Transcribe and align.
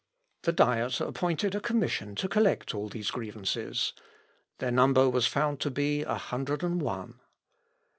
"The 0.45 0.51
Diet 0.51 0.99
appointed 0.99 1.53
a 1.53 1.59
commission 1.59 2.15
to 2.15 2.27
collect 2.27 2.73
all 2.73 2.89
these 2.89 3.11
grievances. 3.11 3.93
Their 4.57 4.71
number 4.71 5.07
was 5.07 5.27
found 5.27 5.59
to 5.59 5.69
be 5.69 6.01
a 6.01 6.15
hundred 6.15 6.63
and 6.63 6.81
one. 6.81 7.19